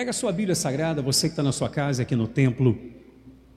[0.00, 2.74] Pega a sua Bíblia Sagrada, você que está na sua casa aqui no templo.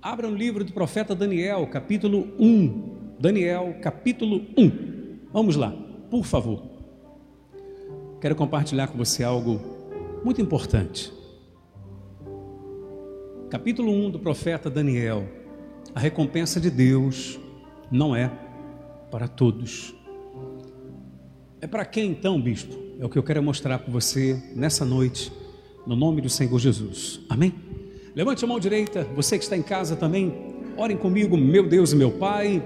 [0.02, 3.16] Abra no livro do profeta Daniel, capítulo 1.
[3.18, 5.20] Daniel, capítulo 1.
[5.32, 5.74] Vamos lá,
[6.12, 6.62] por favor.
[8.20, 9.62] Quero compartilhar com você algo
[10.22, 11.14] muito importante.
[13.50, 15.26] Capítulo 1 do profeta Daniel.
[15.96, 17.40] A recompensa de Deus
[17.90, 18.30] não é
[19.10, 19.96] para todos.
[21.62, 22.76] É para quem então, bispo?
[23.00, 25.32] É o que eu quero mostrar para você nessa noite,
[25.86, 27.20] no nome do Senhor Jesus.
[27.30, 27.54] Amém?
[28.16, 30.34] Levante a mão direita, você que está em casa também,
[30.78, 32.64] orem comigo, meu Deus e meu Pai.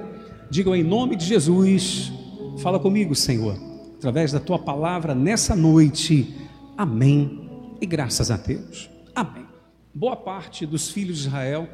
[0.50, 2.12] Digam em nome de Jesus,
[2.60, 3.58] fala comigo, Senhor,
[3.98, 6.36] através da tua palavra nessa noite.
[6.78, 7.50] Amém.
[7.82, 8.90] E graças a Deus.
[9.16, 9.46] Amém.
[9.94, 11.68] Boa parte dos filhos de Israel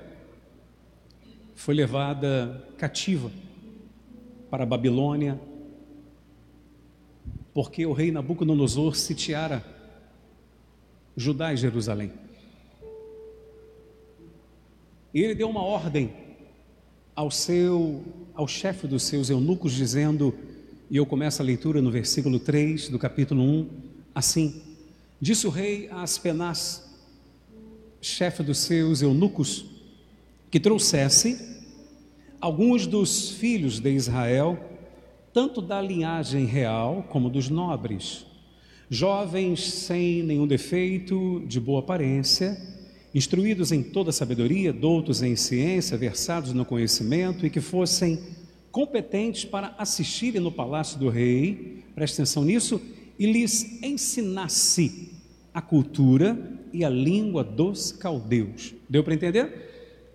[1.56, 3.32] foi levada cativa
[4.50, 5.40] para a Babilônia,
[7.54, 9.64] porque o rei Nabucodonosor sitiara
[11.16, 12.12] Judá e Jerusalém.
[15.14, 16.12] E ele deu uma ordem
[17.16, 20.34] ao seu ao chefe dos seus eunucos dizendo,
[20.90, 23.70] e eu começo a leitura no versículo 3 do capítulo 1,
[24.16, 24.62] assim:
[25.22, 26.84] Disse o rei a Aspenaz,
[28.02, 29.66] chefe dos seus eunucos,
[30.50, 31.54] que trouxesse
[32.42, 34.60] alguns dos filhos de Israel,
[35.32, 38.26] tanto da linhagem real como dos nobres,
[38.94, 42.58] jovens sem nenhum defeito, de boa aparência,
[43.14, 48.20] instruídos em toda sabedoria, doutos em ciência, versados no conhecimento e que fossem
[48.72, 52.82] competentes para assistirem no palácio do rei, preste atenção nisso,
[53.20, 55.12] e lhes ensinasse
[55.54, 56.38] a cultura
[56.72, 58.74] e a língua dos caldeus.
[58.90, 59.72] Deu para entender?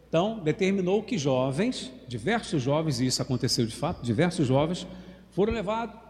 [0.08, 4.86] Então, determinou que jovens, diversos jovens, e isso aconteceu de fato, diversos jovens
[5.30, 6.07] foram levados,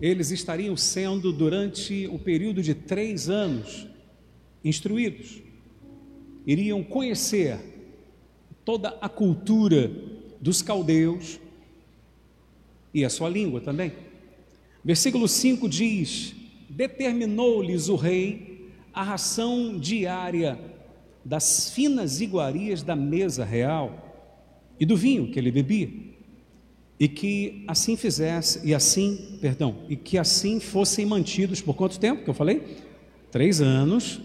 [0.00, 3.86] eles estariam sendo, durante o período de três anos,
[4.64, 5.42] instruídos,
[6.46, 7.58] iriam conhecer
[8.64, 9.90] toda a cultura
[10.40, 11.40] dos caldeus
[12.92, 13.92] e a sua língua também.
[14.84, 16.34] Versículo 5 diz:
[16.68, 20.58] Determinou-lhes o rei a ração diária
[21.24, 24.34] das finas iguarias da mesa real
[24.80, 26.15] e do vinho que ele bebia.
[26.98, 32.24] E que assim fizesse, e assim, perdão, e que assim fossem mantidos por quanto tempo
[32.24, 32.78] que eu falei?
[33.30, 34.20] Três anos,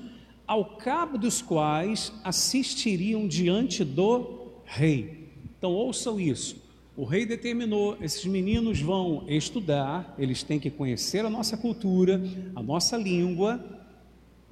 [0.47, 5.29] ao cabo dos quais assistiriam diante do rei.
[5.57, 6.61] Então ouçam isso.
[6.95, 12.21] O rei determinou: esses meninos vão estudar, eles têm que conhecer a nossa cultura,
[12.55, 13.63] a nossa língua,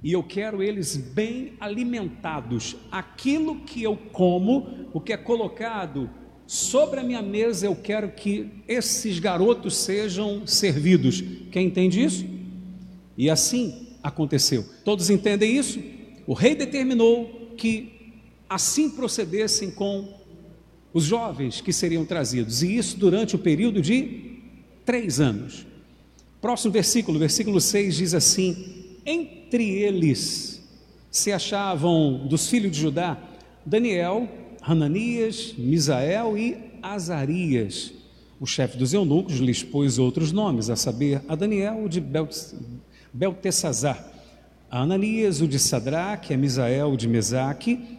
[0.03, 2.75] e eu quero eles bem alimentados.
[2.91, 6.09] Aquilo que eu como, o que é colocado
[6.49, 11.23] sobre a minha mesa, eu quero que esses garotos sejam servidos.
[11.51, 12.25] Quem entende isso?
[13.15, 14.65] E assim aconteceu.
[14.83, 15.79] Todos entendem isso?
[16.25, 18.15] O rei determinou que
[18.49, 20.11] assim procedessem com
[20.91, 24.39] os jovens que seriam trazidos, e isso durante o período de
[24.83, 25.67] três anos.
[26.41, 30.67] Próximo versículo, versículo 6 diz assim: entre eles
[31.11, 33.21] se achavam dos filhos de Judá
[33.63, 34.27] Daniel,
[34.61, 37.93] Hananias, Misael e Azarias.
[38.39, 42.03] O chefe dos eunucos lhes pôs outros nomes, a saber, a Daniel, o de
[43.13, 44.05] Beltesazar,
[44.71, 47.97] a Ananias, o de Sadraque, a Misael, o de Mesaque,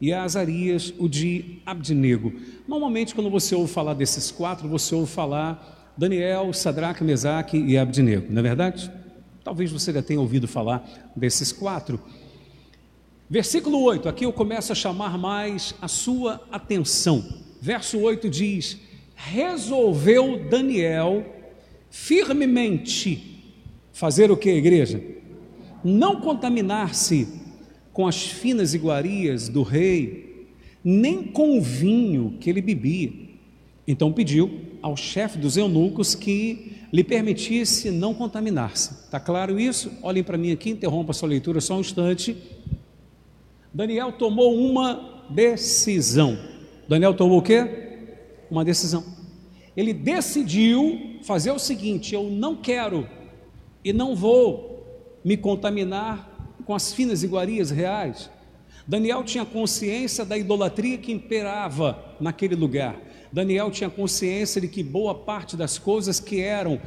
[0.00, 2.32] e a Azarias, o de Abdinego.
[2.68, 8.26] Normalmente, quando você ouve falar desses quatro, você ouve falar Daniel, Sadraque, Mesaque e Abdinego,
[8.30, 8.90] não é verdade?
[9.42, 12.00] Talvez você já tenha ouvido falar desses quatro.
[13.28, 17.24] Versículo 8, aqui eu começo a chamar mais a sua atenção.
[17.60, 18.78] Verso 8 diz:
[19.16, 21.26] Resolveu Daniel
[21.90, 23.42] firmemente
[23.92, 25.02] fazer o que, igreja?
[25.82, 27.26] Não contaminar-se
[27.92, 30.46] com as finas iguarias do rei,
[30.84, 33.12] nem com o vinho que ele bebia.
[33.88, 38.92] Então pediu ao chefe dos eunucos que lhe permitisse não contaminar-se.
[39.04, 39.90] Está claro isso?
[40.00, 42.36] Olhem para mim aqui, interrompa a sua leitura só um instante.
[43.76, 46.38] Daniel tomou uma decisão.
[46.88, 48.08] Daniel tomou o quê?
[48.50, 49.04] Uma decisão.
[49.76, 53.06] Ele decidiu fazer o seguinte: eu não quero
[53.84, 58.30] e não vou me contaminar com as finas iguarias reais.
[58.86, 62.96] Daniel tinha consciência da idolatria que imperava naquele lugar.
[63.30, 66.80] Daniel tinha consciência de que boa parte das coisas que eram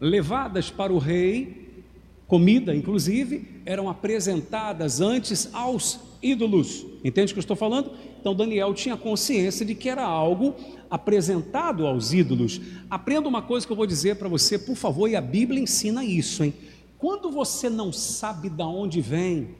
[0.00, 1.82] levadas para o rei,
[2.28, 6.86] comida inclusive, eram apresentadas antes aos ídolos.
[7.02, 7.90] Entende o que eu estou falando?
[8.20, 10.54] Então Daniel tinha consciência de que era algo
[10.88, 12.60] apresentado aos ídolos.
[12.88, 16.04] Aprenda uma coisa que eu vou dizer para você, por favor, e a Bíblia ensina
[16.04, 16.54] isso, hein?
[16.98, 19.56] Quando você não sabe de onde vem,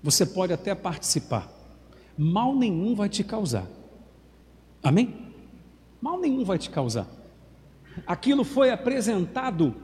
[0.00, 1.52] você pode até participar,
[2.16, 3.66] mal nenhum vai te causar.
[4.82, 5.12] Amém?
[6.00, 7.08] Mal nenhum vai te causar.
[8.06, 9.74] Aquilo foi apresentado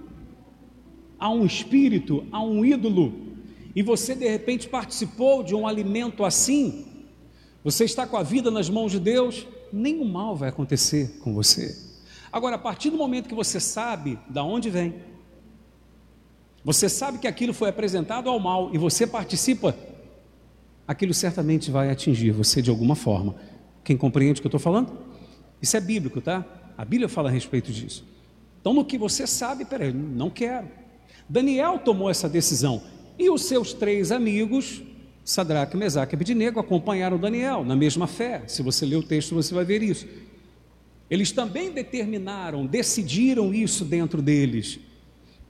[1.19, 3.31] a um espírito, a um ídolo,
[3.74, 6.86] e você de repente participou de um alimento assim,
[7.64, 11.76] você está com a vida nas mãos de Deus, nenhum mal vai acontecer com você.
[12.32, 14.94] Agora, a partir do momento que você sabe da onde vem,
[16.64, 19.76] você sabe que aquilo foi apresentado ao mal e você participa,
[20.86, 23.34] aquilo certamente vai atingir você de alguma forma.
[23.84, 24.92] Quem compreende o que eu estou falando?
[25.60, 26.44] Isso é bíblico, tá?
[26.76, 28.04] A Bíblia fala a respeito disso.
[28.60, 30.69] Então, no que você sabe, peraí, não quero.
[31.28, 32.82] Daniel tomou essa decisão
[33.22, 34.82] e os seus três amigos,
[35.24, 38.42] Sadraque, Mesaque e Abednego, acompanharam Daniel na mesma fé.
[38.46, 40.06] Se você ler o texto, você vai ver isso.
[41.08, 44.80] Eles também determinaram, decidiram isso dentro deles.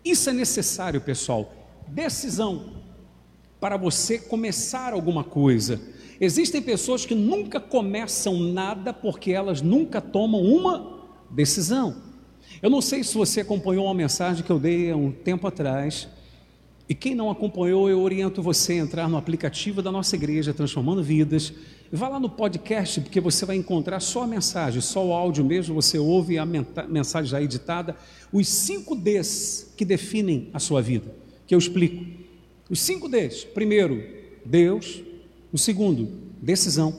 [0.05, 1.53] Isso é necessário, pessoal.
[1.89, 2.83] Decisão
[3.61, 5.81] para você começar alguma coisa.
[6.21, 12.03] Existem pessoas que nunca começam nada porque elas nunca tomam uma decisão.
[12.61, 16.09] Eu não sei se você acompanhou uma mensagem que eu dei há um tempo atrás.
[16.89, 21.03] E quem não acompanhou, eu oriento você a entrar no aplicativo da nossa igreja, Transformando
[21.03, 21.53] Vidas.
[21.91, 25.75] Vá lá no podcast, porque você vai encontrar só a mensagem, só o áudio mesmo,
[25.75, 27.97] você ouve a mensagem já editada.
[28.33, 31.15] Os cinco Ds que definem a sua vida,
[31.47, 32.05] que eu explico.
[32.69, 33.45] Os cinco Ds.
[33.45, 34.03] Primeiro,
[34.45, 35.03] Deus.
[35.53, 36.09] O segundo,
[36.41, 36.95] decisão.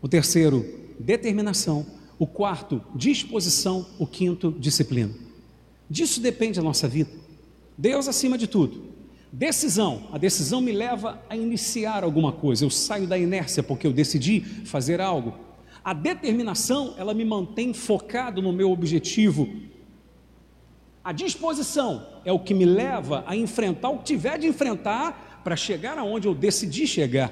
[0.00, 0.64] O terceiro,
[0.98, 1.84] determinação.
[2.18, 3.84] O quarto, disposição.
[3.98, 5.12] O quinto, disciplina.
[5.90, 7.10] Disso depende a nossa vida.
[7.76, 8.94] Deus acima de tudo.
[9.32, 10.08] Decisão.
[10.12, 12.64] A decisão me leva a iniciar alguma coisa.
[12.64, 15.34] Eu saio da inércia porque eu decidi fazer algo.
[15.84, 19.48] A determinação, ela me mantém focado no meu objetivo.
[21.02, 25.56] A disposição é o que me leva a enfrentar o que tiver de enfrentar para
[25.56, 27.30] chegar aonde eu decidi chegar.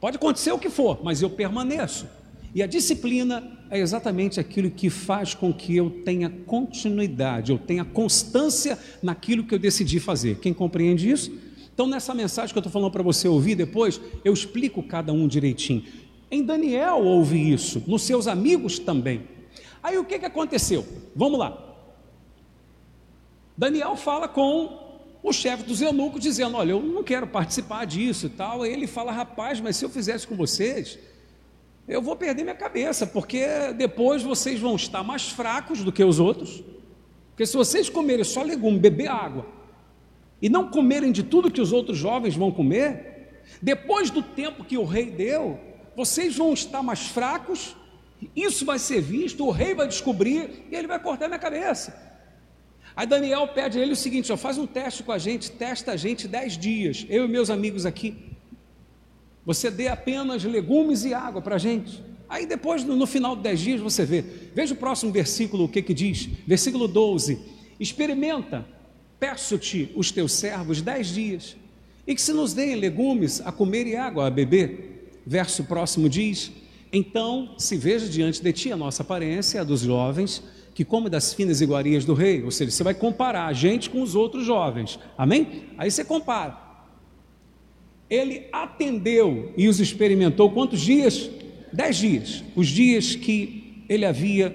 [0.00, 2.06] Pode acontecer o que for, mas eu permaneço.
[2.54, 7.84] E a disciplina é exatamente aquilo que faz com que eu tenha continuidade, eu tenha
[7.84, 10.38] constância naquilo que eu decidi fazer.
[10.40, 11.32] Quem compreende isso?
[11.72, 15.28] Então, nessa mensagem que eu estou falando para você ouvir depois, eu explico cada um
[15.28, 15.84] direitinho.
[16.30, 19.22] Em Daniel houve isso, nos seus amigos também.
[19.82, 20.86] Aí o que, que aconteceu?
[21.14, 21.70] Vamos lá.
[23.56, 24.78] Daniel fala com
[25.22, 28.62] o chefe dos eunucos, dizendo: Olha, eu não quero participar disso e tal.
[28.62, 30.98] Aí ele fala: Rapaz, mas se eu fizesse com vocês,
[31.88, 36.20] eu vou perder minha cabeça, porque depois vocês vão estar mais fracos do que os
[36.20, 36.62] outros.
[37.30, 39.46] Porque se vocês comerem só legume, beber água,
[40.40, 44.78] e não comerem de tudo que os outros jovens vão comer, depois do tempo que
[44.78, 45.58] o rei deu,
[45.96, 47.76] vocês vão estar mais fracos,
[48.36, 52.10] isso vai ser visto, o rei vai descobrir e ele vai cortar minha cabeça.
[52.94, 55.92] Aí Daniel pede a ele o seguinte: ó, faz um teste com a gente, testa
[55.92, 58.30] a gente dez dias, eu e meus amigos aqui.
[59.50, 62.00] Você dê apenas legumes e água para a gente.
[62.28, 64.22] Aí depois, no, final de dez dias, você vê.
[64.54, 66.28] Veja o próximo versículo, o que que diz.
[66.46, 67.36] Versículo 12.
[67.80, 68.64] Experimenta,
[69.18, 71.56] peço-te os teus servos dez dias,
[72.06, 75.18] e que se nos deem legumes a comer e água a beber.
[75.26, 76.52] Verso próximo diz:
[76.92, 81.34] Então se veja diante de ti a nossa aparência, a dos jovens, que come das
[81.34, 82.44] finas iguarias do rei.
[82.44, 84.96] Ou seja, você vai comparar a gente com os outros jovens.
[85.18, 85.64] Amém?
[85.76, 86.69] Aí você compara
[88.10, 91.30] ele atendeu e os experimentou quantos dias?
[91.72, 94.50] Dez dias, os dias que ele havia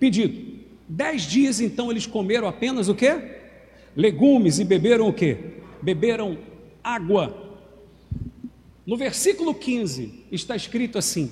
[0.00, 0.56] pedido.
[0.88, 3.16] Dez dias então eles comeram apenas o que?
[3.94, 5.36] Legumes e beberam o que?
[5.80, 6.36] Beberam
[6.82, 7.44] água.
[8.84, 11.30] No versículo 15 está escrito assim: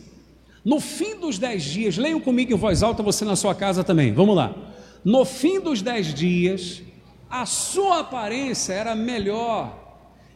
[0.65, 4.13] No fim dos dez dias, leiam comigo em voz alta, você na sua casa também,
[4.13, 4.73] vamos lá.
[5.05, 6.83] No fim dos dez dias,
[7.29, 9.84] a sua aparência era melhor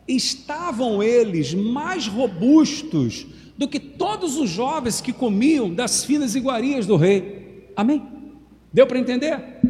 [0.09, 6.97] estavam eles mais robustos do que todos os jovens que comiam das finas iguarias do
[6.97, 7.71] rei.
[7.77, 8.07] Amém?
[8.73, 9.61] Deu para entender?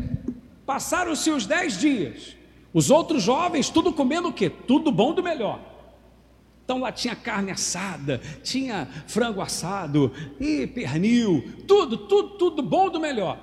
[0.65, 2.37] Passaram-se os dez dias,
[2.73, 4.51] os outros jovens, tudo comendo o quê?
[4.51, 5.61] Tudo bom do melhor.
[6.63, 13.01] Então lá tinha carne assada, tinha frango assado, e pernil, tudo, tudo, tudo bom do
[13.01, 13.43] melhor.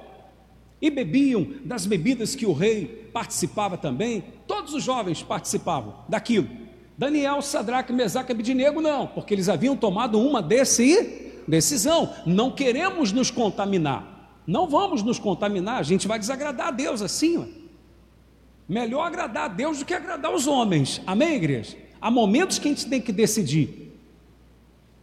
[0.80, 6.65] E bebiam das bebidas que o rei participava também, todos os jovens participavam daquilo.
[6.98, 12.14] Daniel, Sadraque, Mesaque e Abidinego não, porque eles haviam tomado uma desse decisão.
[12.26, 14.16] Não queremos nos contaminar.
[14.48, 17.38] Não vamos nos contaminar, a gente vai desagradar a Deus assim.
[17.38, 17.46] Ó.
[18.68, 21.02] Melhor agradar a Deus do que agradar os homens.
[21.06, 21.78] Amém, igreja?
[22.00, 23.85] Há momentos que a gente tem que decidir.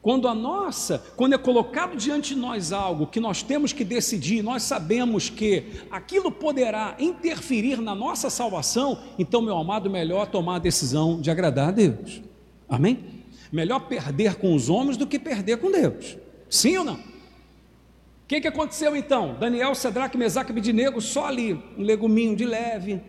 [0.02, 4.42] Quando a nossa, quando é colocado diante de nós algo que nós temos que decidir,
[4.42, 10.59] nós sabemos que aquilo poderá interferir na nossa salvação, então, meu amado, melhor tomar a
[10.59, 12.21] decisão de agradar a Deus.
[12.68, 13.23] Amém?
[13.52, 16.18] Melhor perder com os homens do que perder com Deus.
[16.50, 16.97] Sim ou não?
[16.97, 19.37] O que, que aconteceu então?
[19.38, 23.00] Daniel, Sedraque, Mesaque e só ali, um leguminho de leve,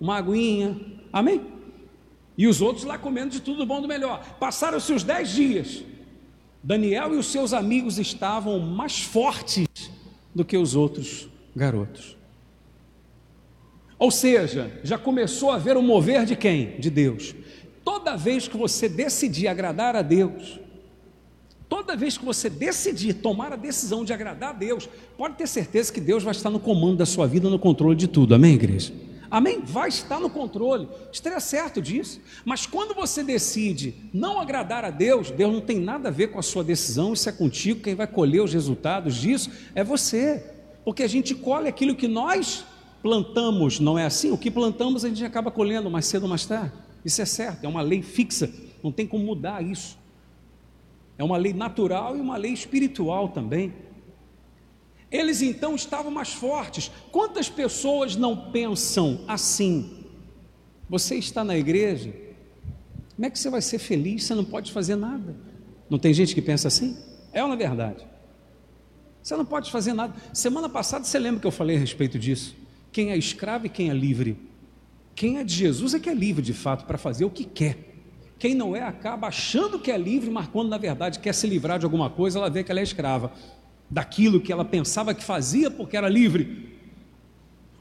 [0.00, 0.80] uma aguinha,
[1.12, 1.44] amém?
[2.38, 4.36] E os outros lá comendo de tudo bom do melhor.
[4.38, 5.89] Passaram-se os dez dias.
[6.62, 9.66] Daniel e os seus amigos estavam mais fortes
[10.34, 12.16] do que os outros garotos.
[13.98, 16.78] Ou seja, já começou a haver o mover de quem?
[16.78, 17.34] De Deus.
[17.84, 20.58] Toda vez que você decidir agradar a Deus,
[21.68, 25.92] toda vez que você decidir tomar a decisão de agradar a Deus, pode ter certeza
[25.92, 28.34] que Deus vai estar no comando da sua vida, no controle de tudo.
[28.34, 28.92] Amém, igreja?
[29.30, 29.60] Amém?
[29.62, 30.88] Vai estar no controle.
[31.12, 32.20] Esteja certo disso.
[32.44, 36.38] Mas quando você decide não agradar a Deus, Deus não tem nada a ver com
[36.38, 37.80] a sua decisão, isso é contigo.
[37.80, 40.44] Quem vai colher os resultados disso é você.
[40.84, 42.64] Porque a gente colhe aquilo que nós
[43.02, 44.30] plantamos, não é assim?
[44.30, 46.72] O que plantamos a gente acaba colhendo mais cedo ou mais tarde.
[47.04, 49.98] Isso é certo, é uma lei fixa, não tem como mudar isso.
[51.16, 53.72] É uma lei natural e uma lei espiritual também.
[55.10, 56.90] Eles então estavam mais fortes.
[57.10, 60.04] Quantas pessoas não pensam assim?
[60.88, 62.12] Você está na igreja,
[63.16, 64.24] como é que você vai ser feliz?
[64.24, 65.36] Você não pode fazer nada.
[65.88, 66.96] Não tem gente que pensa assim?
[67.32, 68.06] É ou não é verdade?
[69.22, 70.14] Você não pode fazer nada.
[70.32, 72.56] Semana passada você lembra que eu falei a respeito disso?
[72.92, 74.38] Quem é escravo e quem é livre?
[75.14, 77.76] Quem é de Jesus é que é livre de fato para fazer o que quer.
[78.38, 81.78] Quem não é acaba achando que é livre, mas quando na verdade quer se livrar
[81.78, 83.30] de alguma coisa, ela vê que ela é escrava
[83.90, 86.70] daquilo que ela pensava que fazia porque era livre.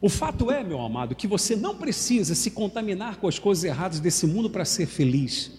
[0.01, 3.99] O fato é, meu amado, que você não precisa se contaminar com as coisas erradas
[3.99, 5.51] desse mundo para ser feliz.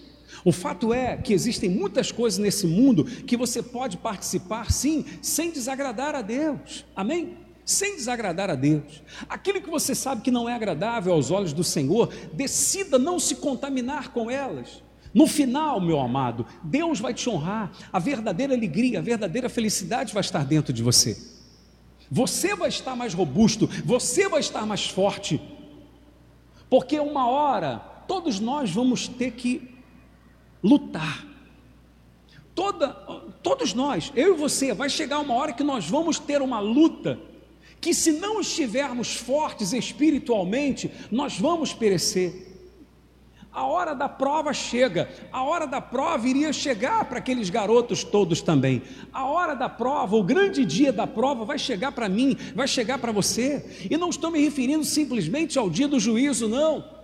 [0.43, 5.51] O fato é que existem muitas coisas nesse mundo que você pode participar, sim, sem
[5.51, 6.83] desagradar a Deus.
[6.95, 7.37] Amém?
[7.63, 9.03] Sem desagradar a Deus.
[9.29, 13.35] Aquilo que você sabe que não é agradável aos olhos do Senhor, decida não se
[13.35, 14.81] contaminar com elas.
[15.13, 20.21] No final, meu amado, Deus vai te honrar, a verdadeira alegria, a verdadeira felicidade vai
[20.21, 21.17] estar dentro de você.
[22.09, 25.41] Você vai estar mais robusto, você vai estar mais forte,
[26.69, 29.69] porque uma hora todos nós vamos ter que
[30.63, 31.25] lutar.
[32.53, 32.89] Toda,
[33.41, 37.17] todos nós, eu e você, vai chegar uma hora que nós vamos ter uma luta,
[37.79, 42.50] que se não estivermos fortes espiritualmente, nós vamos perecer.
[43.53, 48.41] A hora da prova chega, a hora da prova iria chegar para aqueles garotos todos
[48.41, 48.81] também.
[49.11, 52.97] A hora da prova, o grande dia da prova vai chegar para mim, vai chegar
[52.97, 53.87] para você.
[53.89, 57.01] E não estou me referindo simplesmente ao dia do juízo, não.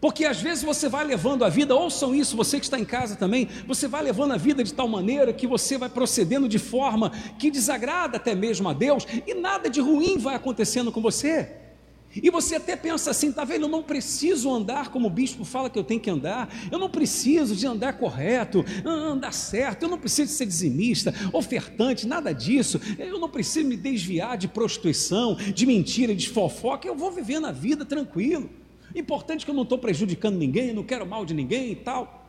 [0.00, 3.16] Porque às vezes você vai levando a vida, ouçam isso, você que está em casa
[3.16, 7.10] também, você vai levando a vida de tal maneira que você vai procedendo de forma
[7.36, 11.69] que desagrada até mesmo a Deus, e nada de ruim vai acontecendo com você.
[12.14, 13.62] E você até pensa assim, tá vendo?
[13.62, 16.52] Eu não preciso andar como o bispo fala que eu tenho que andar.
[16.70, 19.84] Eu não preciso de andar correto, andar certo.
[19.84, 22.80] Eu não preciso ser dizimista, ofertante, nada disso.
[22.98, 26.88] Eu não preciso me desviar de prostituição, de mentira, de fofoca.
[26.88, 28.50] Eu vou viver na vida tranquilo.
[28.94, 32.20] Importante que eu não estou prejudicando ninguém, não quero mal de ninguém e tal.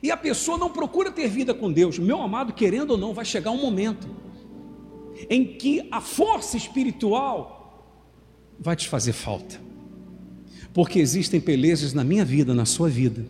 [0.00, 1.98] E a pessoa não procura ter vida com Deus.
[1.98, 4.08] Meu amado, querendo ou não, vai chegar um momento
[5.28, 7.57] em que a força espiritual
[8.58, 9.60] vai te fazer falta.
[10.72, 13.24] Porque existem pelejas na minha vida, na sua vida,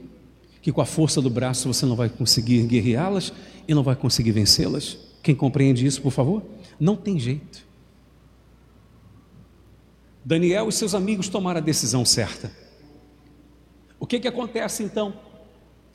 [0.61, 3.33] que com a força do braço você não vai conseguir guerreá-las
[3.67, 4.99] e não vai conseguir vencê-las.
[5.23, 6.43] Quem compreende isso, por favor?
[6.79, 7.67] Não tem jeito.
[10.25, 12.53] Daniel e seus amigos tomaram a decisão certa.
[13.99, 15.15] O que, que acontece então?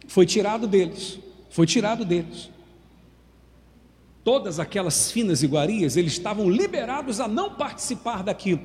[0.07, 2.49] Foi tirado deles, foi tirado deles.
[4.23, 8.61] Todas aquelas finas iguarias, eles estavam liberados a não participar daquilo.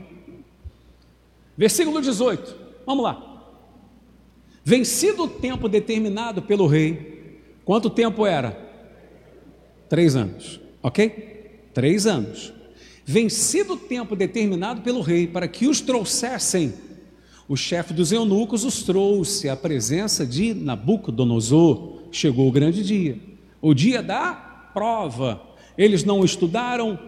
[1.58, 2.54] Versículo 18,
[2.86, 3.42] vamos lá.
[4.64, 8.56] Vencido o tempo determinado pelo rei, quanto tempo era?
[9.88, 11.70] Três anos, ok?
[11.74, 12.52] Três anos.
[13.04, 16.72] Vencido o tempo determinado pelo rei para que os trouxessem,
[17.48, 22.02] o chefe dos eunucos os trouxe à presença de Nabucodonosor.
[22.12, 23.18] Chegou o grande dia,
[23.60, 24.32] o dia da
[24.72, 25.42] prova.
[25.76, 26.98] Eles não estudaram,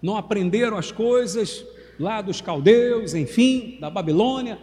[0.00, 1.64] não aprenderam as coisas,
[1.98, 4.58] lá dos caldeus, enfim, da Babilônia.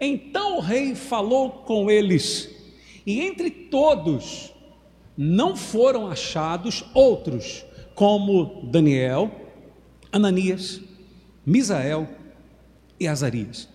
[0.00, 2.50] Então o rei falou com eles,
[3.06, 4.52] e entre todos
[5.16, 7.64] não foram achados outros,
[7.94, 9.30] como Daniel,
[10.10, 10.80] Ananias,
[11.46, 12.08] Misael
[12.98, 13.68] e Azarias,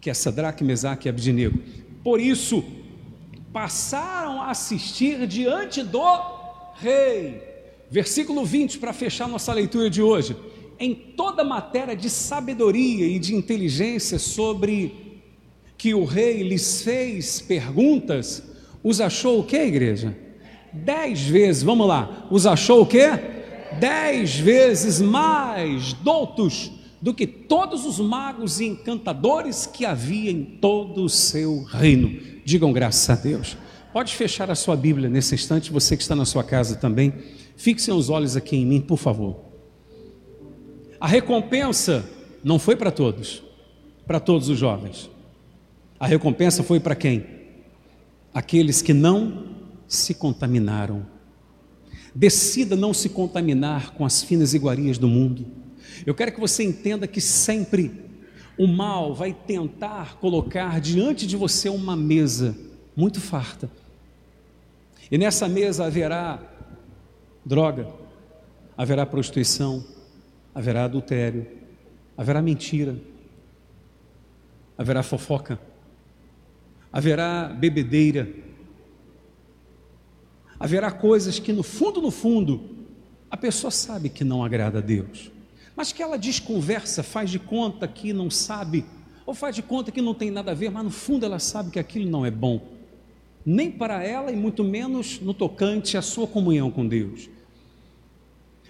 [0.00, 1.58] que é Sadraque, Mesaque e Abdinego.
[2.02, 2.64] Por isso,
[3.52, 6.02] passaram a assistir diante do
[6.74, 7.40] rei.
[7.90, 10.36] Versículo 20, para fechar nossa leitura de hoje
[10.78, 15.20] em toda matéria de sabedoria e de inteligência sobre
[15.76, 18.42] que o rei lhes fez perguntas,
[18.82, 20.16] os achou o que, igreja?
[20.72, 23.06] Dez vezes, vamos lá, os achou o que?
[23.78, 31.04] Dez vezes mais doutos do que todos os magos e encantadores que havia em todo
[31.04, 32.18] o seu reino.
[32.44, 33.56] Digam graças a Deus.
[33.92, 37.12] Pode fechar a sua Bíblia nesse instante, você que está na sua casa também.
[37.56, 39.53] Fixem os olhos aqui em mim, por favor.
[41.04, 42.08] A recompensa
[42.42, 43.42] não foi para todos,
[44.06, 45.10] para todos os jovens.
[46.00, 47.26] A recompensa foi para quem?
[48.32, 49.44] Aqueles que não
[49.86, 51.04] se contaminaram.
[52.14, 55.44] Decida não se contaminar com as finas iguarias do mundo
[56.06, 58.02] eu quero que você entenda que sempre
[58.58, 62.56] o mal vai tentar colocar diante de você uma mesa
[62.96, 63.70] muito farta.
[65.10, 66.40] E nessa mesa haverá
[67.44, 67.88] droga,
[68.76, 69.84] haverá prostituição,
[70.54, 71.46] haverá adultério,
[72.16, 72.96] haverá mentira,
[74.78, 75.58] haverá fofoca,
[76.92, 78.28] haverá bebedeira,
[80.58, 82.70] haverá coisas que no fundo, no fundo,
[83.30, 85.34] a pessoa sabe que não agrada a Deus
[85.76, 88.84] mas que ela desconversa, faz de conta que não sabe,
[89.26, 91.70] ou faz de conta que não tem nada a ver, mas no fundo ela sabe
[91.70, 92.62] que aquilo não é bom,
[93.44, 97.28] nem para ela e muito menos no tocante à sua comunhão com Deus.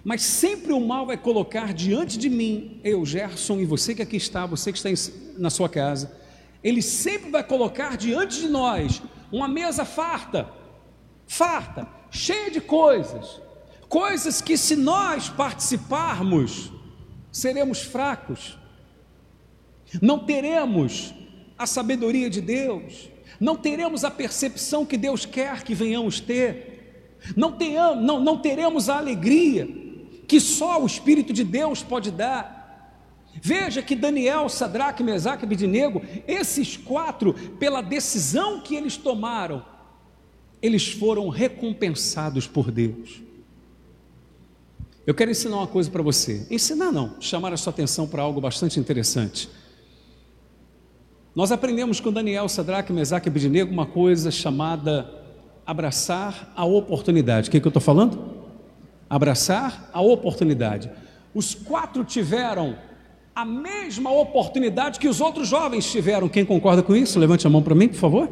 [0.05, 4.17] Mas sempre o mal vai colocar diante de mim, eu, Gerson, e você que aqui
[4.17, 6.15] está, você que está na sua casa,
[6.63, 10.47] ele sempre vai colocar diante de nós uma mesa farta,
[11.25, 13.41] farta, cheia de coisas,
[13.89, 16.71] coisas que se nós participarmos,
[17.31, 18.59] seremos fracos,
[19.99, 21.15] não teremos
[21.57, 23.09] a sabedoria de Deus,
[23.39, 28.87] não teremos a percepção que Deus quer que venhamos ter, não, tenhamos, não, não teremos
[28.87, 29.84] a alegria
[30.27, 32.65] que só o Espírito de Deus pode dar.
[33.41, 39.65] Veja que Daniel, Sadraque, Mesaque e Abidinego, esses quatro, pela decisão que eles tomaram,
[40.61, 43.21] eles foram recompensados por Deus.
[45.05, 46.47] Eu quero ensinar uma coisa para você.
[46.49, 49.49] Ensinar não, chamar a sua atenção para algo bastante interessante.
[51.35, 55.11] Nós aprendemos com Daniel, Sadraque, Mesaque e Abidinego uma coisa chamada
[55.65, 57.49] abraçar a oportunidade.
[57.49, 58.34] O que, é que eu estou falando?
[59.09, 60.89] Abraçar a oportunidade.
[61.33, 62.77] Os quatro tiveram
[63.35, 66.29] a mesma oportunidade que os outros jovens tiveram.
[66.29, 67.19] Quem concorda com isso?
[67.19, 68.29] Levante a mão para mim, por favor.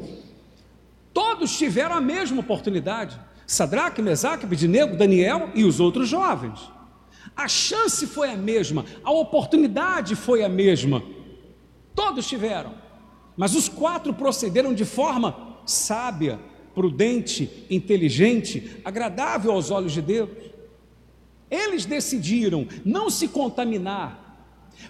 [1.13, 3.19] Todos tiveram a mesma oportunidade.
[3.45, 6.59] Sadraque, Mesaque, Abidinego, Daniel e os outros jovens.
[7.35, 11.03] A chance foi a mesma, a oportunidade foi a mesma.
[11.95, 12.73] Todos tiveram,
[13.35, 16.39] mas os quatro procederam de forma sábia,
[16.73, 20.29] prudente, inteligente, agradável aos olhos de Deus.
[21.53, 24.19] Eles decidiram não se contaminar.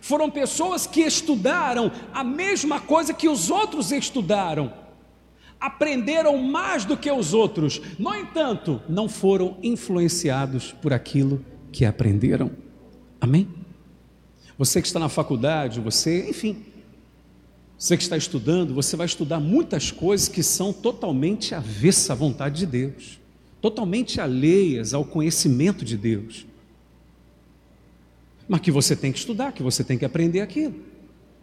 [0.02, 4.82] Foram pessoas que estudaram a mesma coisa que os outros estudaram
[5.64, 12.52] aprenderam mais do que os outros, no entanto, não foram influenciados por aquilo que aprenderam.
[13.22, 13.48] Amém?
[14.58, 16.66] Você que está na faculdade, você, enfim,
[17.78, 22.60] você que está estudando, você vai estudar muitas coisas que são totalmente avessas à vontade
[22.60, 23.18] de Deus,
[23.62, 26.46] totalmente alheias ao conhecimento de Deus.
[28.48, 30.94] Mas que você tem que estudar, que você tem que aprender aquilo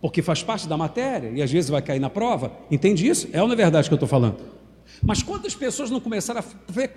[0.00, 2.52] porque faz parte da matéria e às vezes vai cair na prova.
[2.70, 3.28] Entende isso?
[3.32, 4.38] É ou não é verdade que eu estou falando?
[5.02, 6.44] Mas quantas pessoas não começaram a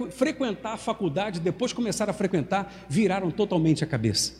[0.09, 4.33] frequentar a faculdade, depois começaram a frequentar, viraram totalmente a cabeça,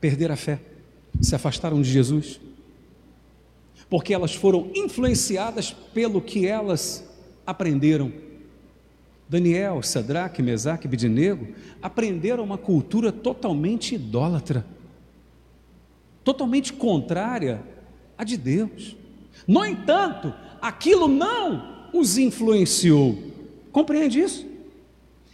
[0.00, 0.60] perderam a fé,
[1.20, 2.40] se afastaram de Jesus,
[3.90, 7.04] porque elas foram influenciadas pelo que elas
[7.46, 8.12] aprenderam.
[9.28, 14.64] Daniel, Sadraque, Mesaque e aprenderam uma cultura totalmente idólatra
[16.26, 17.62] totalmente contrária
[18.18, 18.96] à de Deus.
[19.46, 23.16] No entanto, aquilo não os influenciou.
[23.70, 24.44] Compreende isso?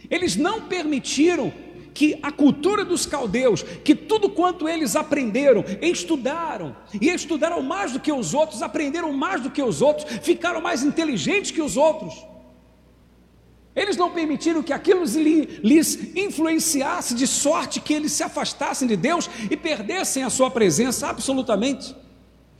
[0.07, 1.51] Eles não permitiram
[1.95, 7.99] que a cultura dos caldeus, que tudo quanto eles aprenderam, estudaram, e estudaram mais do
[7.99, 12.13] que os outros, aprenderam mais do que os outros, ficaram mais inteligentes que os outros.
[13.75, 19.29] Eles não permitiram que aquilo lhes influenciasse de sorte que eles se afastassem de Deus
[19.49, 21.95] e perdessem a sua presença absolutamente.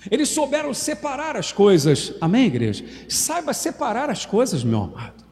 [0.09, 2.13] Eles souberam separar as coisas.
[2.19, 2.83] Amém, igreja?
[3.07, 5.22] Saiba separar as coisas, meu amado.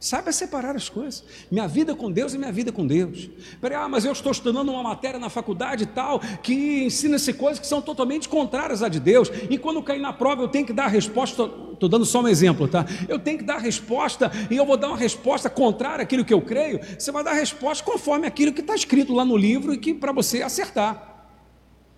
[0.00, 1.22] Saiba separar as coisas.
[1.50, 3.28] Minha vida com Deus e minha vida com Deus.
[3.60, 7.60] Peraí, ah, mas eu estou estudando uma matéria na faculdade e tal, que ensina-se coisas
[7.60, 9.30] que são totalmente contrárias à de Deus.
[9.50, 11.42] E quando cair na prova, eu tenho que dar a resposta.
[11.74, 12.86] Estou dando só um exemplo, tá?
[13.10, 16.32] Eu tenho que dar a resposta e eu vou dar uma resposta contrária àquilo que
[16.32, 16.80] eu creio.
[16.98, 19.92] Você vai dar a resposta conforme aquilo que está escrito lá no livro e que
[19.92, 21.28] para você acertar.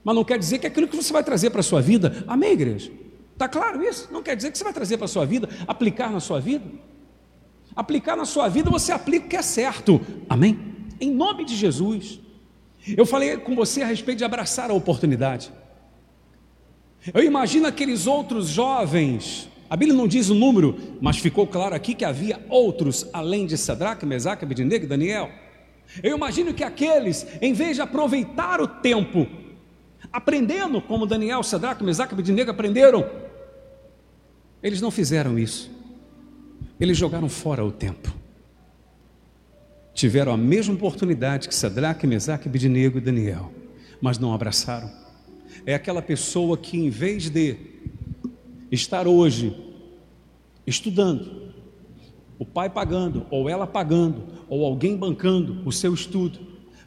[0.02, 2.24] Mas não quer dizer que é aquilo que você vai trazer para a sua vida.
[2.26, 2.90] Amém, igreja?
[3.32, 4.08] Está claro isso?
[4.10, 6.64] Não quer dizer que você vai trazer para a sua vida, aplicar na sua vida.
[7.74, 10.00] Aplicar na sua vida, você aplica o que é certo.
[10.28, 10.58] Amém?
[11.00, 12.20] Em nome de Jesus.
[12.96, 15.52] Eu falei com você a respeito de abraçar a oportunidade.
[17.12, 21.94] Eu imagino aqueles outros jovens, a Bíblia não diz o número, mas ficou claro aqui
[21.94, 25.30] que havia outros além de Sadraque, Mesaque, Abednego e Daniel.
[26.02, 29.26] Eu imagino que aqueles, em vez de aproveitar o tempo,
[30.12, 33.08] aprendendo como Daniel, Sadraque, Mesaque e Abednego aprenderam,
[34.62, 35.70] eles não fizeram isso.
[36.82, 38.12] Eles jogaram fora o tempo.
[39.94, 43.52] Tiveram a mesma oportunidade que Sadraque, Mesaque, Abednego e Daniel,
[44.00, 44.90] mas não abraçaram.
[45.64, 47.56] É aquela pessoa que, em vez de
[48.68, 49.56] estar hoje
[50.66, 51.52] estudando,
[52.36, 56.40] o pai pagando, ou ela pagando, ou alguém bancando o seu estudo,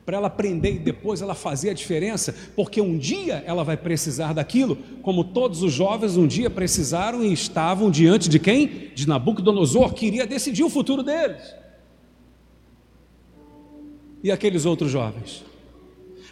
[0.06, 4.34] para ela aprender e depois ela fazer a diferença, porque um dia ela vai precisar
[4.34, 8.92] daquilo, como todos os jovens um dia precisaram e estavam diante de quem?
[8.94, 11.56] De Nabucodonosor, que iria decidir o futuro deles.
[14.24, 15.44] E aqueles outros jovens?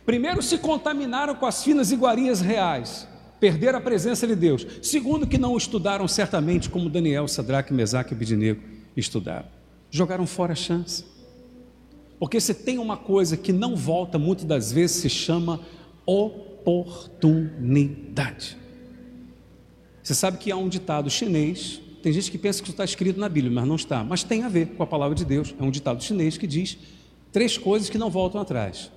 [0.05, 3.07] Primeiro, se contaminaram com as finas iguarias reais,
[3.39, 4.67] perderam a presença de Deus.
[4.81, 8.61] Segundo, que não estudaram certamente como Daniel, Sadraque, Mesaque e Abidinego
[8.95, 9.47] estudaram.
[9.89, 11.05] Jogaram fora a chance.
[12.19, 15.59] Porque se tem uma coisa que não volta muitas das vezes, se chama
[16.05, 18.55] oportunidade.
[20.01, 23.17] Você sabe que há um ditado chinês, tem gente que pensa que isso está escrito
[23.19, 25.55] na Bíblia, mas não está, mas tem a ver com a palavra de Deus.
[25.57, 26.77] É um ditado chinês que diz
[27.31, 28.91] três coisas que não voltam atrás: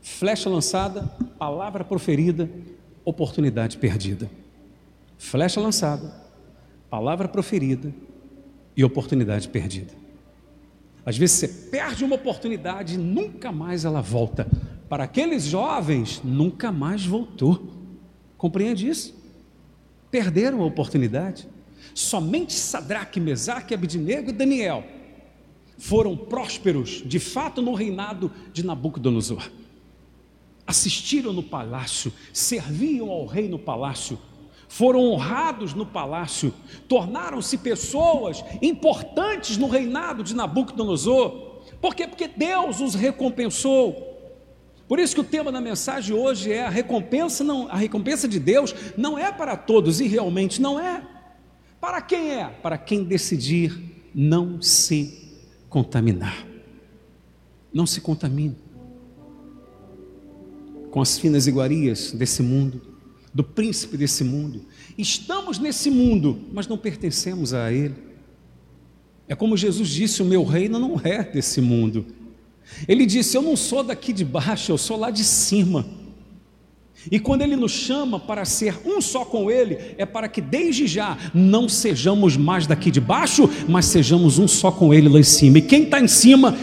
[0.00, 1.02] flecha lançada,
[1.38, 2.48] palavra proferida,
[3.04, 4.30] oportunidade perdida.
[5.18, 6.14] Flecha lançada,
[6.88, 7.92] palavra proferida
[8.76, 10.05] e oportunidade perdida.
[11.06, 14.48] Às vezes você perde uma oportunidade e nunca mais ela volta.
[14.88, 17.72] Para aqueles jovens, nunca mais voltou.
[18.36, 19.14] Compreende isso?
[20.10, 21.48] Perderam a oportunidade.
[21.94, 24.84] Somente Sadraque, Mesaque, Abidnego e Daniel
[25.78, 29.48] foram prósperos, de fato, no reinado de Nabucodonosor.
[30.66, 34.18] Assistiram no palácio, serviam ao rei no palácio,
[34.68, 36.52] foram honrados no palácio,
[36.88, 41.62] tornaram-se pessoas importantes no reinado de Nabucodonosor.
[41.80, 42.06] Por quê?
[42.06, 44.14] Porque Deus os recompensou.
[44.88, 48.38] Por isso que o tema da mensagem hoje é a recompensa não, a recompensa de
[48.38, 51.02] Deus não é para todos e realmente não é.
[51.80, 52.46] Para quem é?
[52.46, 56.46] Para quem decidir não se contaminar.
[57.72, 58.56] Não se contamine
[60.90, 62.95] com as finas iguarias desse mundo
[63.36, 64.62] do príncipe desse mundo.
[64.96, 67.94] Estamos nesse mundo, mas não pertencemos a ele.
[69.28, 72.06] É como Jesus disse: o meu reino não é desse mundo.
[72.88, 75.84] Ele disse: Eu não sou daqui de baixo, eu sou lá de cima.
[77.12, 80.86] E quando Ele nos chama para ser um só com Ele, é para que desde
[80.86, 85.22] já não sejamos mais daqui de baixo, mas sejamos um só com Ele lá em
[85.22, 85.58] cima.
[85.58, 86.56] E quem está em cima,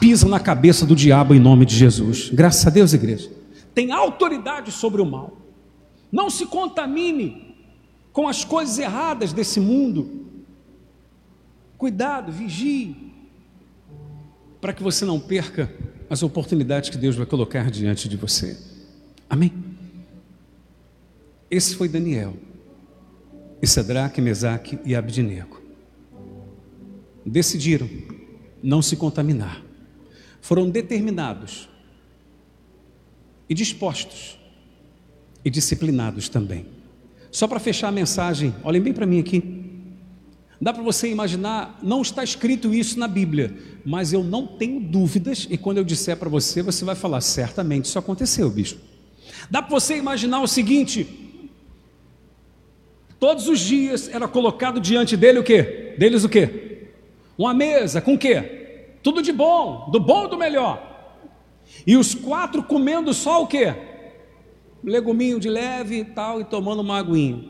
[0.00, 2.28] pisa na cabeça do diabo em nome de Jesus.
[2.30, 3.30] Graças a Deus, igreja.
[3.72, 5.47] Tem autoridade sobre o mal.
[6.10, 7.54] Não se contamine
[8.12, 10.26] com as coisas erradas desse mundo.
[11.76, 13.12] Cuidado, vigie,
[14.60, 15.72] para que você não perca
[16.10, 18.58] as oportunidades que Deus vai colocar diante de você.
[19.28, 19.52] Amém?
[21.50, 22.34] Esse foi Daniel,
[23.60, 25.60] e Sadraque, Mesaque e Abdinego.
[27.24, 27.88] Decidiram
[28.62, 29.62] não se contaminar.
[30.40, 31.68] Foram determinados
[33.48, 34.37] e dispostos
[35.44, 36.66] e disciplinados também.
[37.30, 39.58] Só para fechar a mensagem, olhem bem para mim aqui.
[40.60, 45.46] Dá para você imaginar, não está escrito isso na Bíblia, mas eu não tenho dúvidas,
[45.48, 48.76] e quando eu disser para você, você vai falar, certamente isso aconteceu, bicho.
[49.48, 51.06] Dá para você imaginar o seguinte:
[53.20, 55.94] todos os dias era colocado diante dele o quê?
[55.96, 56.88] Deles o quê?
[57.36, 58.96] Uma mesa com o quê?
[59.00, 60.84] Tudo de bom, do bom e do melhor.
[61.86, 63.74] E os quatro comendo só o quê?
[64.82, 67.44] Leguminho de leve e tal, e tomando uma aguinha.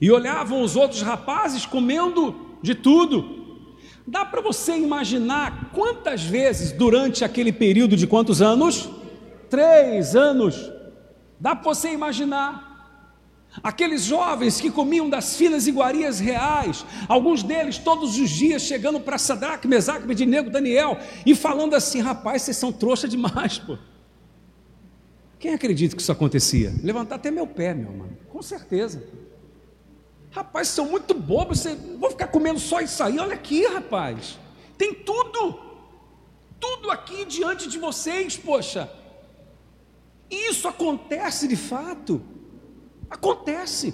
[0.00, 3.42] E olhavam os outros rapazes comendo de tudo.
[4.06, 8.88] Dá para você imaginar quantas vezes durante aquele período de quantos anos?
[9.48, 10.70] Três anos.
[11.38, 12.70] Dá para você imaginar.
[13.62, 19.18] Aqueles jovens que comiam das finas iguarias reais, alguns deles todos os dias chegando para
[19.18, 23.76] Sadraque, Mesaque, Abednego, Daniel e falando assim: rapaz, vocês são trouxa demais, pô.
[25.42, 26.72] Quem acredita que isso acontecia?
[26.84, 29.02] Levantar até meu pé, meu irmão, com certeza.
[30.30, 31.74] Rapaz, são muito bobos, você...
[31.74, 33.18] vou ficar comendo só isso aí.
[33.18, 34.38] Olha aqui, rapaz,
[34.78, 35.58] tem tudo,
[36.60, 38.88] tudo aqui diante de vocês, poxa.
[40.30, 42.22] Isso acontece de fato,
[43.10, 43.92] acontece.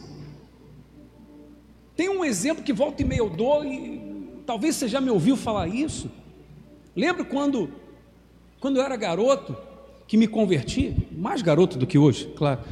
[1.96, 5.34] Tem um exemplo que volta e meio eu dou e talvez você já me ouviu
[5.34, 6.10] falar isso.
[6.94, 7.72] Lembro quando,
[8.60, 9.56] quando eu era garoto,
[10.08, 12.62] que me converti, mais garoto do que hoje, claro,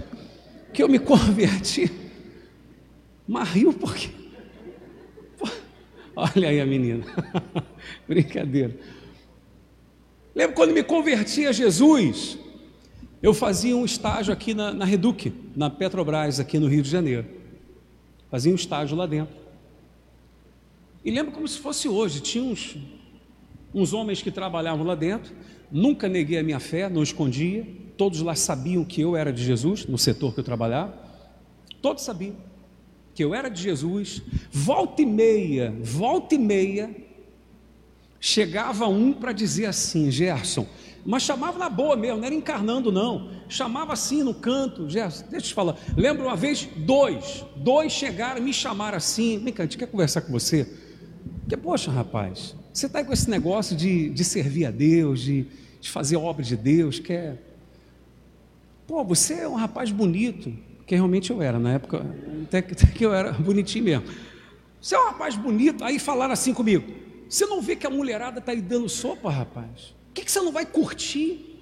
[0.72, 1.92] que eu me converti,
[3.28, 4.08] mas riu porque.
[6.16, 7.04] Olha aí a menina,
[8.08, 8.74] brincadeira.
[10.34, 12.38] Lembro quando me converti a Jesus,
[13.22, 14.86] eu fazia um estágio aqui na, na
[15.54, 17.26] na Petrobras, aqui no Rio de Janeiro.
[18.30, 19.36] Fazia um estágio lá dentro.
[21.04, 22.76] E lembro como se fosse hoje, tinha uns,
[23.74, 25.34] uns homens que trabalhavam lá dentro,
[25.70, 29.86] nunca neguei a minha fé, não escondia, todos lá sabiam que eu era de Jesus,
[29.86, 30.94] no setor que eu trabalhava,
[31.80, 32.34] todos sabiam
[33.14, 36.94] que eu era de Jesus, volta e meia, volta e meia,
[38.20, 40.66] chegava um para dizer assim, Gerson,
[41.04, 45.46] mas chamava na boa mesmo, não era encarnando não, chamava assim no canto, Gerson, deixa
[45.46, 49.66] eu te falar, lembro uma vez, dois, dois chegaram, me chamaram assim, vem cá, a
[49.66, 50.70] gente quer conversar com você,
[51.40, 55.46] porque, poxa rapaz, você está com esse negócio de, de servir a Deus, de,
[55.80, 57.42] de fazer obra de Deus, quer.
[58.86, 60.52] Pô, você é um rapaz bonito,
[60.86, 62.04] que realmente eu era, na época,
[62.44, 64.04] até que, até que eu era bonitinho mesmo.
[64.78, 66.84] Você é um rapaz bonito, aí falaram assim comigo:
[67.26, 69.94] você não vê que a mulherada está aí dando sopa, rapaz?
[70.10, 71.58] O que, que você não vai curtir?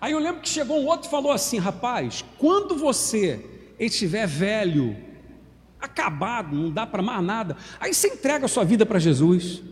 [0.00, 3.44] Aí eu lembro que chegou um outro e falou assim: rapaz, quando você
[3.80, 4.96] estiver velho,
[5.80, 7.56] acabado, não dá para mais nada.
[7.78, 9.62] Aí você entrega a sua vida para Jesus.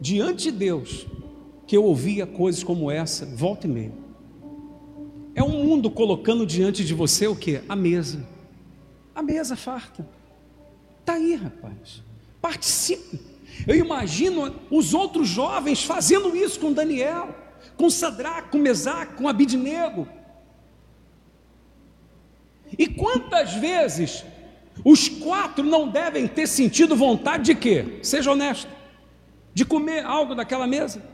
[0.00, 1.06] Diante de Deus,
[1.66, 3.92] que eu ouvia coisas como essa, volta e meia.
[5.34, 7.60] É um mundo colocando diante de você o que?
[7.68, 8.26] A mesa.
[9.14, 10.06] A mesa farta.
[11.00, 12.02] Está aí, rapaz.
[12.40, 13.20] Participe.
[13.66, 17.34] Eu imagino os outros jovens fazendo isso com Daniel,
[17.76, 20.08] com Sadraque, com Mesaque, com Abidnego
[22.80, 24.24] e quantas vezes
[24.82, 27.98] os quatro não devem ter sentido vontade de quê?
[28.02, 28.70] Seja honesto,
[29.52, 31.04] de comer algo daquela mesa,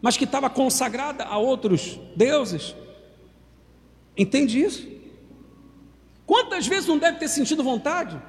[0.00, 2.76] mas que estava consagrada a outros deuses.
[4.16, 4.88] Entende isso?
[6.24, 8.22] Quantas vezes não deve ter sentido vontade?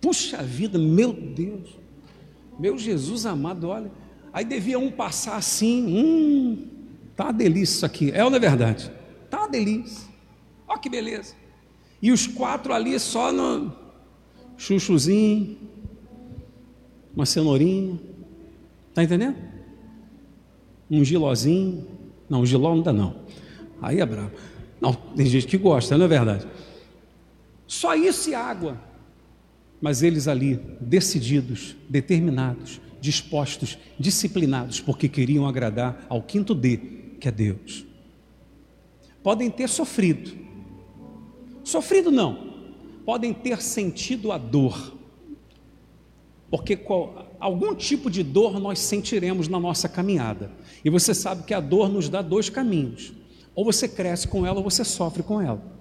[0.00, 1.68] Puxa vida, meu Deus,
[2.60, 3.90] meu Jesus amado, olha.
[4.32, 6.68] Aí devia um passar assim, hum,
[7.16, 8.12] tá uma delícia isso aqui.
[8.12, 8.88] É ou não é verdade?
[9.28, 10.09] Tá uma delícia.
[10.70, 11.34] Olha que beleza.
[12.00, 13.72] E os quatro ali só no
[14.56, 15.58] chuchuzinho,
[17.14, 17.98] uma cenourinha.
[18.88, 19.36] Está entendendo?
[20.88, 21.86] Um gilozinho.
[22.28, 23.16] Não, giló não dá não.
[23.82, 24.30] Aí é brabo.
[24.80, 26.46] Não, tem gente que gosta, não é verdade?
[27.66, 28.80] Só isso e água.
[29.80, 36.76] Mas eles ali, decididos, determinados, dispostos, disciplinados, porque queriam agradar ao quinto D,
[37.18, 37.84] que é Deus.
[39.22, 40.49] Podem ter sofrido,
[41.64, 42.50] Sofrido não,
[43.04, 44.94] podem ter sentido a dor,
[46.50, 50.50] porque qual, algum tipo de dor nós sentiremos na nossa caminhada,
[50.84, 53.12] e você sabe que a dor nos dá dois caminhos:
[53.54, 55.80] ou você cresce com ela, ou você sofre com ela.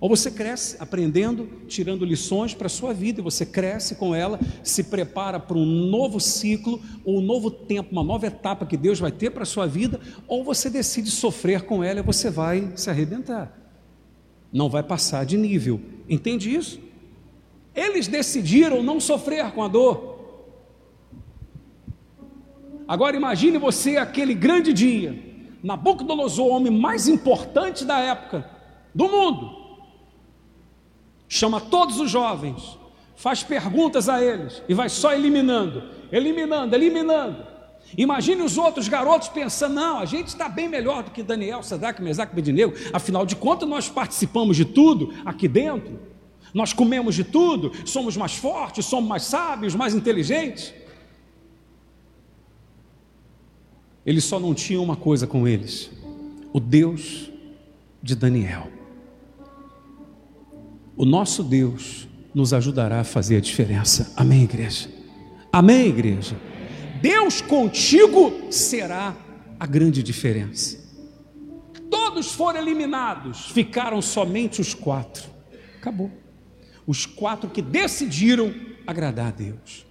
[0.00, 4.38] Ou você cresce aprendendo, tirando lições para a sua vida, e você cresce com ela,
[4.62, 9.00] se prepara para um novo ciclo, ou um novo tempo, uma nova etapa que Deus
[9.00, 12.72] vai ter para a sua vida, ou você decide sofrer com ela e você vai
[12.76, 13.67] se arrebentar
[14.52, 15.80] não vai passar de nível.
[16.08, 16.80] Entende isso?
[17.74, 20.18] Eles decidiram não sofrer com a dor.
[22.86, 25.22] Agora imagine você aquele grande dia,
[25.62, 28.48] Nabucodonosor, o homem mais importante da época
[28.94, 29.50] do mundo,
[31.28, 32.78] chama todos os jovens,
[33.14, 37.57] faz perguntas a eles e vai só eliminando, eliminando, eliminando.
[37.96, 42.02] Imagine os outros garotos pensando: não, a gente está bem melhor do que Daniel, Sadraque,
[42.02, 42.74] Mesaque Abednego.
[42.92, 45.98] Afinal de contas, nós participamos de tudo aqui dentro.
[46.52, 50.72] Nós comemos de tudo, somos mais fortes, somos mais sábios, mais inteligentes.
[54.04, 55.90] Eles só não tinham uma coisa com eles:
[56.52, 57.30] o Deus
[58.02, 58.68] de Daniel.
[60.96, 64.12] O nosso Deus nos ajudará a fazer a diferença.
[64.16, 64.88] Amém, igreja?
[65.52, 66.36] Amém, igreja?
[67.00, 69.16] Deus contigo será
[69.58, 70.78] a grande diferença.
[71.90, 75.24] Todos foram eliminados, ficaram somente os quatro.
[75.78, 76.10] Acabou.
[76.86, 78.54] Os quatro que decidiram
[78.86, 79.87] agradar a Deus.